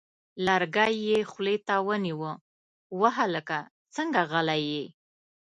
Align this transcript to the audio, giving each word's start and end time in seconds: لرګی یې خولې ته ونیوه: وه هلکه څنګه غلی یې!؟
لرګی 0.45 0.93
یې 1.09 1.19
خولې 1.31 1.57
ته 1.67 1.75
ونیوه: 1.87 2.33
وه 2.99 3.09
هلکه 3.19 3.57
څنګه 3.95 4.21
غلی 4.31 4.61
یې!؟ 4.73 4.85